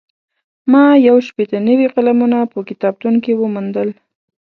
ما 0.71 0.83
یو 1.07 1.17
شپېته 1.27 1.57
نوي 1.69 1.87
قلمونه 1.95 2.37
په 2.51 2.59
کتابتون 2.69 3.15
کې 3.23 3.31
وموندل. 3.41 3.89